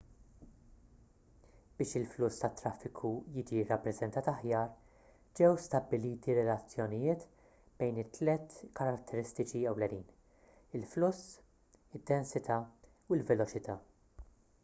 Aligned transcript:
biex 1.81 1.91
il-fluss 1.97 2.39
tat-traffiku 2.43 3.11
jiġi 3.35 3.65
rrappreżentat 3.67 4.29
aħjar 4.31 4.71
ġew 5.41 5.51
stabbiliti 5.65 6.37
relazzjonijiet 6.39 7.27
bejn 7.83 8.01
it-tliet 8.05 8.57
karatteristiċi 8.81 9.63
ewlenin: 9.75 10.03
1 10.81 10.81
il-fluss 10.81 11.31
2 11.77 12.01
id-densità 12.01 12.61
u 12.65 13.23
3 13.23 13.23
l-veloċità 13.23 13.81